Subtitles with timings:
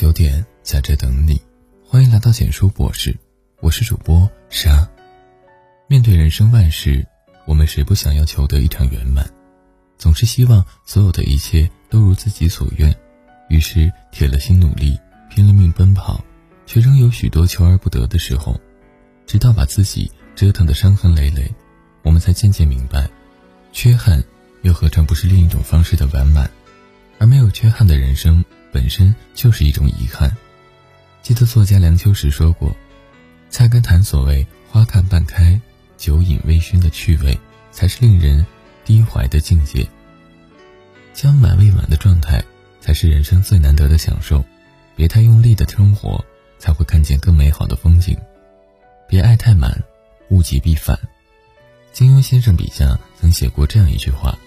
[0.00, 1.38] 九点，在这等你。
[1.86, 3.14] 欢迎来到简书博士，
[3.60, 4.88] 我是主播沙。
[5.88, 7.06] 面对人生万事，
[7.44, 9.30] 我们谁不想要求得一场圆满？
[9.98, 12.90] 总是希望所有的一切都如自己所愿，
[13.50, 16.24] 于是铁了心努力，拼了命奔跑，
[16.64, 18.58] 却仍有许多求而不得的时候。
[19.26, 21.52] 直到把自己折腾得伤痕累累，
[22.04, 23.06] 我们才渐渐明白，
[23.70, 24.24] 缺憾
[24.62, 26.50] 又何尝不是另一种方式的完满？
[27.18, 28.42] 而没有缺憾的人生。
[28.72, 30.30] 本身就是一种遗憾。
[31.22, 32.74] 记得作家梁秋实说过
[33.50, 35.60] ：“菜根谭所谓花看半开，
[35.96, 37.38] 酒饮微醺的趣味，
[37.70, 38.44] 才是令人
[38.84, 39.86] 低怀的境界。
[41.12, 42.42] 将满未满的状态，
[42.80, 44.44] 才是人生最难得的享受。
[44.96, 46.24] 别太用力的生活，
[46.58, 48.16] 才会看见更美好的风景。
[49.08, 49.82] 别爱太满，
[50.28, 50.98] 物极必反。”
[51.92, 54.38] 金庸先生笔下曾写过这样一句话：“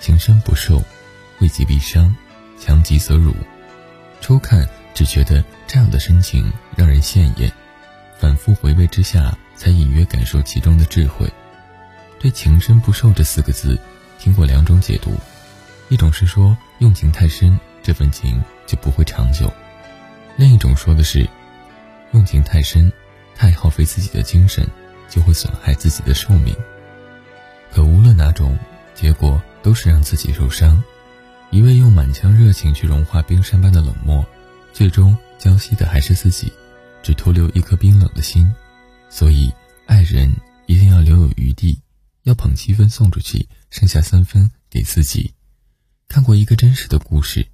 [0.00, 0.82] 情深不寿，
[1.36, 2.14] 惠极必伤。”
[2.60, 3.34] 强极则辱，
[4.20, 7.52] 初看只觉得这样的深情让人羡艳，
[8.18, 11.30] 反复回味之下，才隐约感受其中的智慧。
[12.18, 13.78] 对“情深不寿”这四个字，
[14.18, 15.14] 听过两种解读：
[15.88, 19.46] 一种是说用情太深，这份情就不会长久；
[20.36, 21.28] 另一种说的是
[22.12, 22.92] 用情太深，
[23.36, 24.66] 太耗费自己的精神，
[25.08, 26.56] 就会损害自己的寿命。
[27.72, 28.58] 可无论哪种
[28.94, 30.82] 结果，都是让自己受伤。
[31.50, 34.24] 一味用满腔热情去融化冰山般的冷漠，
[34.72, 36.52] 最终浇熄的还是自己，
[37.02, 38.46] 只徒留一颗冰冷的心。
[39.08, 39.50] 所以，
[39.86, 40.30] 爱人
[40.66, 41.80] 一定要留有余地，
[42.24, 45.32] 要捧七分送出去，剩下三分给自己。
[46.06, 47.46] 看过一个真实的故事，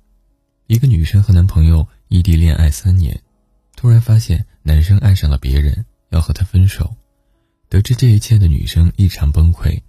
[0.66, 3.22] 一个女生和男朋友异地恋爱三年，
[3.76, 6.96] 突然发现男生爱上了别人，要和她分手。
[7.68, 9.80] 得知这一切的女生异常崩溃，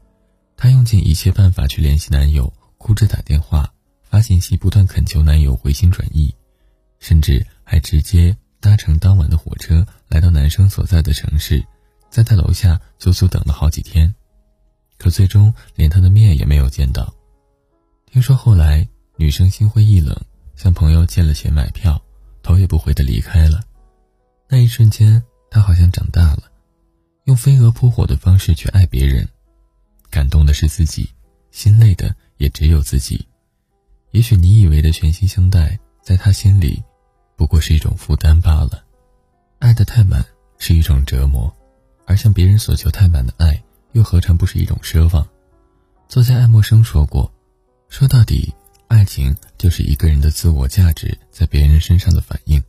[0.55, 3.71] 她用尽一切办法去联系男友，哭着打电话。
[4.15, 6.33] 发信息，不断恳求男友回心转意，
[6.99, 11.61] 甚至还直接搭乘当晚的火车来到男生所在的城市，
[12.09, 14.15] 在他楼下足足等了好几天，
[14.97, 17.13] 可最终连他的面也没有见到。
[18.09, 18.87] 听说后来
[19.17, 20.17] 女生心灰意冷，
[20.55, 22.01] 向朋友借了钱买票，
[22.41, 23.61] 头也不回的离开了。
[24.47, 25.21] 那一瞬间，
[25.51, 26.43] 她好像长大了，
[27.25, 29.27] 用飞蛾扑火的方式去爱别人，
[30.09, 31.09] 感动的是自己，
[31.51, 33.27] 心累的也只有自己。
[34.15, 36.81] 也许你以为的全心相待，在他心里，
[37.35, 38.81] 不过是一种负担罢了。
[39.59, 40.25] 爱得太满
[40.57, 41.53] 是一种折磨，
[42.05, 43.61] 而向别人索求太满的爱，
[43.91, 45.27] 又何尝不是一种奢望？
[46.07, 47.29] 作家爱默生说过
[47.91, 48.55] ：“说到底，
[48.87, 52.63] 爱情就是一个人的自我价值在别人身上的反应。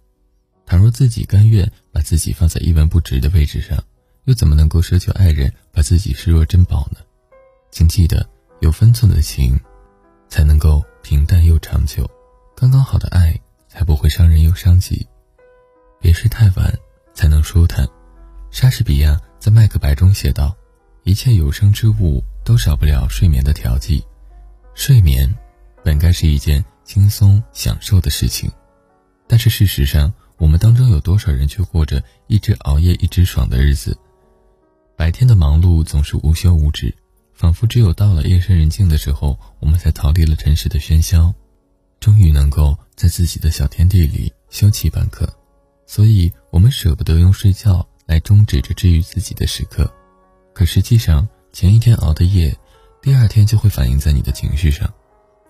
[0.67, 3.81] 倘若自己甘愿把自己放在一文不值的位置上，
[4.25, 6.99] 又怎么能够奢求爱人把自己视若珍宝呢？
[7.71, 9.57] 请记得，有分寸的情，
[10.29, 12.11] 才能够。”平淡又长久，
[12.57, 15.07] 刚刚好的爱才不会伤人又伤己。
[16.01, 16.77] 别睡太晚
[17.15, 17.89] 才能舒坦。
[18.51, 20.53] 莎士比亚在《麦克白》中写道
[21.07, 24.05] ：“一切有生之物都少不了睡眠的调剂。
[24.75, 25.33] 睡眠
[25.85, 28.51] 本该是一件轻松享受的事情，
[29.29, 33.97] 但是事实上，我们当中有多少人却过着一直熬夜一直爽的日子？
[34.97, 36.93] 白天的忙碌总是无休无止。”
[37.37, 41.35] 仿佛只有到了夜深人静的时候，我们才逃离了尘世的喧嚣，
[42.01, 45.31] 终于能够在自己的小天地里休憩半刻。
[45.87, 49.93] 所以，我们舍不得用睡觉来终止着治愈自己的时刻。
[50.55, 52.57] 可实际上，前一天熬的夜，
[53.03, 54.91] 第二天就会反映在你的情绪上。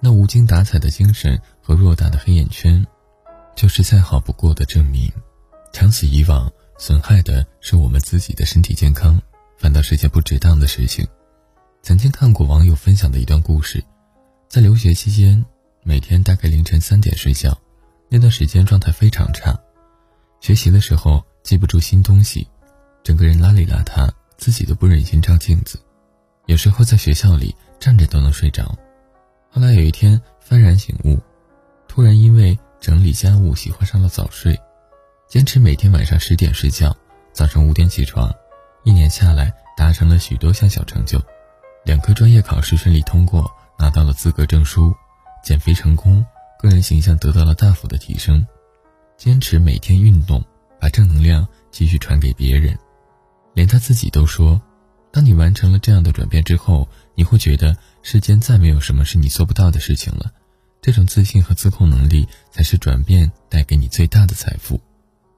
[0.01, 2.85] 那无精打采的精神和偌大的黑眼圈，
[3.55, 5.09] 就是再好不过的证明。
[5.73, 9.23] 长此以往，损害的是我们自己的身体健康，
[9.57, 11.07] 反倒是件不值当的事情。
[11.87, 13.81] 曾经看过网友分享的一段故事，
[14.49, 15.47] 在留学期间，
[15.85, 17.57] 每天大概凌晨三点睡觉，
[18.09, 19.57] 那段时间状态非常差，
[20.41, 22.45] 学习的时候记不住新东西，
[23.05, 25.79] 整个人邋里邋遢，自己都不忍心照镜子，
[26.47, 28.77] 有时候在学校里站着都能睡着。
[29.49, 31.17] 后来有一天幡然醒悟，
[31.87, 34.59] 突然因为整理家务喜欢上了早睡，
[35.29, 36.97] 坚持每天晚上十点睡觉，
[37.32, 38.29] 早上五点起床，
[38.82, 41.23] 一年下来达成了许多项小成就。
[41.87, 43.49] 两科专业考试顺利通过，
[43.79, 44.93] 拿到了资格证书，
[45.44, 46.27] 减肥成功，
[46.59, 48.44] 个人形象得到了大幅的提升。
[49.17, 50.44] 坚持每天运动，
[50.81, 52.77] 把正能量继续传给别人。
[53.55, 54.61] 连他自己都说，
[55.12, 60.32] 当你完成了这样的转变之后，你会觉得世间再没有什么是你做不到的事情了。
[60.82, 64.81] 这种自信和自控能力，才是转变带给你最大的财富。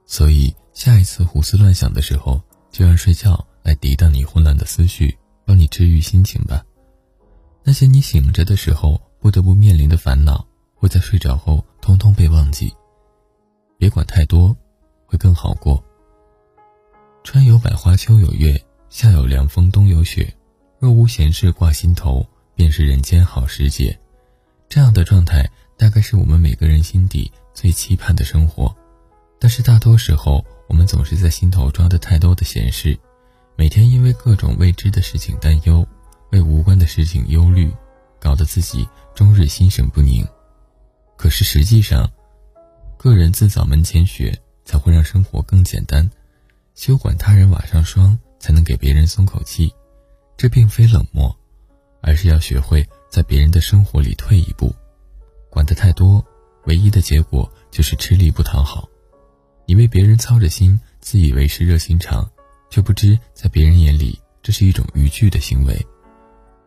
[0.06, 2.40] 所以，下一次胡思乱想的时候，
[2.72, 5.14] 就让睡觉来抵挡你混乱的思绪。
[5.48, 6.62] 帮你治愈心情吧。
[7.64, 12.70] 那些你醒着的时候不得不面临的烦恼，会在睡着后通通被忘记。
[13.78, 14.54] 别管太多，
[15.06, 15.82] 会更好过。
[17.24, 20.30] 春有百花，秋有月，夏有凉风，冬有雪。
[20.78, 23.98] 若无闲事挂心头，便是人间好时节。
[24.68, 28.76] 这样的状态，大概是我们每个人心底最期盼的生活。
[29.40, 32.98] 但是大多时候，我们总是在心头装着太多的闲事，
[33.58, 35.84] 每天因为各种未知的事情担忧，
[36.30, 37.74] 为无关的事情忧虑，
[38.20, 40.24] 搞得自己终日心神不宁。
[41.16, 42.08] 可是实际上，
[42.96, 46.08] 个人自扫门前雪，才会让生活更简单；
[46.76, 49.74] 休管他人瓦上霜，才能给别人松口气。
[50.36, 51.36] 这并非冷漠，
[52.00, 54.72] 而是要学会在别人的生活里退一步。
[55.50, 56.24] 管得太多，
[56.66, 58.88] 唯一的结果就是吃力不讨好。
[59.66, 62.30] 你为别人操着心，自以为是热心肠，
[62.70, 65.86] 却不知在别人眼里这是一种逾矩的行为。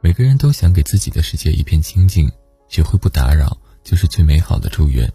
[0.02, 2.32] 每个人都想给自己的世界一片清净，
[2.68, 5.12] 学会不打扰，就是最美好的祝愿。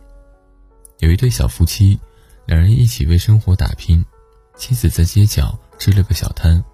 [0.98, 1.98] 有一对小夫妻，
[2.46, 4.04] 两人一起为生活打拼，
[4.56, 6.64] 妻子在街角支了个小摊，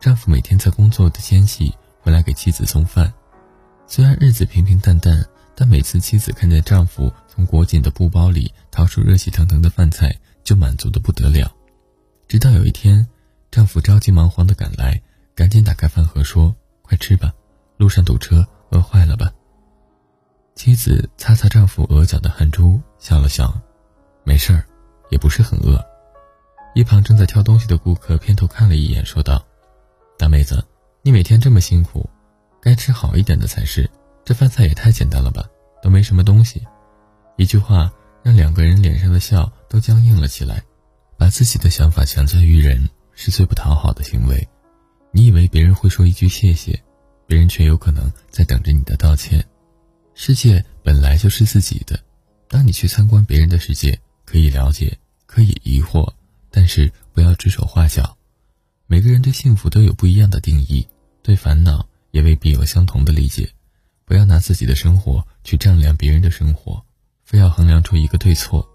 [0.00, 3.12] 丈夫每天在工作的间隙回来给妻子送饭。
[3.86, 10.14] 虽然日子平平淡淡，但每次妻子看见丈夫从裹紧的布包里掏出热气腾腾的饭菜，
[10.44, 11.50] 就满足的不得了，
[12.28, 13.06] 直到有一天，
[13.52, 15.00] 丈夫着急忙慌的赶来，
[15.34, 17.30] 赶紧打开饭盒说：“快吃吧，
[17.76, 19.30] 路上堵车，饿坏了吧？”
[20.56, 23.52] 妻子擦擦丈夫额角的汗珠，笑了笑
[24.24, 24.64] ：“没事儿，
[25.10, 25.78] 也不是很饿。”
[26.74, 29.44] 一旁正在挑东西的顾客偏头看了一眼，说道
[30.18, 30.64] ：“大妹子，
[31.02, 32.08] 你每天这么辛苦，
[32.58, 33.88] 该吃好一点的才是。
[34.24, 35.44] 这饭菜也太简单了吧，
[35.82, 36.66] 都没什么东西。”
[37.36, 37.92] 一句话。
[38.24, 40.62] 让两个人脸上的笑都僵硬了起来，
[41.18, 44.48] 把自己的想法强加于人是最不讨好的行为。
[45.10, 46.82] 你以为别人会说一句谢谢，
[47.26, 49.44] 别人却有可能在等着你的道歉。
[50.14, 51.98] 世界本来就是自己的，
[52.48, 56.12] 当你去参观别人的世界，可以了解，可以疑惑，
[56.50, 58.16] 但是不要指手画脚。
[58.86, 60.86] 每个人对幸福都有不一样的定义，
[61.22, 63.48] 对烦恼也未必有相同的理解。
[64.04, 66.84] 不要拿自己的生活去丈量别人的生活。
[67.24, 68.68] 非要衡量出一个对错，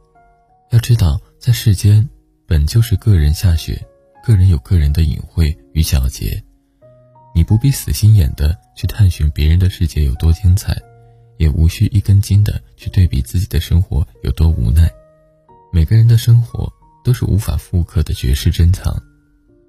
[0.71, 2.09] 要知道，在世间
[2.47, 3.85] 本就是个人下雪，
[4.27, 6.43] 个人有个人的隐晦与皎洁。
[7.33, 10.75] 你不必死心眼的去探寻别人的世界有多精彩，
[11.37, 14.91] 也无需一根筋的去对比自己的生活有多无奈。
[15.71, 16.69] 每个人的生活
[17.05, 19.01] 都是无法复刻的绝世珍藏，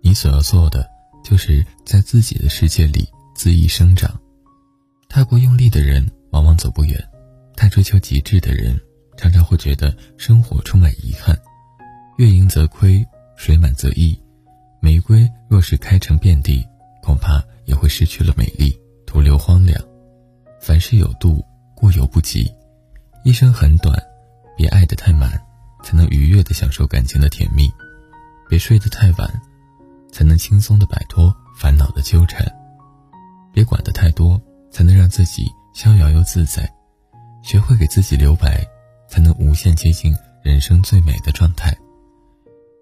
[0.03, 0.85] 你所要做的，
[1.23, 4.21] 就是在自己的世界里恣意生长。
[5.09, 7.01] 太过用力的人，往往走不远。
[7.55, 8.77] 太追求极致的人，
[9.17, 11.39] 常常会觉得生活充满遗憾。
[12.17, 13.07] 月盈则亏，
[13.37, 14.21] 水满则溢。
[14.81, 16.67] 玫瑰若是开成遍地，
[17.03, 19.81] 恐怕也会失去了美丽，徒留荒凉。
[20.61, 21.45] 凡事有度，
[21.75, 22.53] 过犹不及。
[23.25, 24.01] 一生很短，
[24.57, 25.31] 别爱得太满，
[25.83, 27.69] 才能愉悦地享受感情的甜蜜；
[28.49, 29.43] 别睡得太晚，
[30.13, 32.47] 才能轻松地摆脱烦恼的纠缠；
[33.53, 34.41] 别管得太多，
[34.71, 36.73] 才能让自己逍遥又自在。
[37.43, 38.65] 学会给自己留白，
[39.09, 41.77] 才能无限接近人生最美的状态。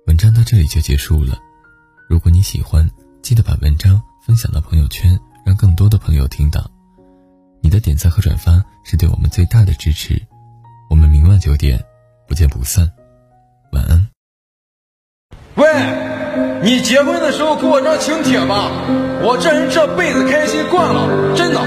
[0.07, 1.39] 文章到这里就结束了。
[2.09, 2.89] 如果你喜欢
[3.21, 6.71] 记得把文章分享到朋友圈让更多的朋友听到。
[7.61, 10.23] 你的点赞和转发是对我们最大的支持。
[10.89, 11.83] 我们明晚九点
[12.29, 12.89] 不见不散。
[13.73, 14.07] 晚安。
[15.57, 15.67] 喂
[16.63, 18.71] 你结婚的时候给我张请帖吧？
[19.23, 21.59] 我这人这辈子开心惯了真的。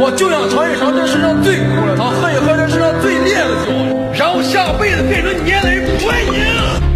[0.00, 3.72] 我就想尝一尝这世上最苦的糖喝一喝这世上最烈的酒
[4.14, 6.89] 然后下辈子变成你爱不爱你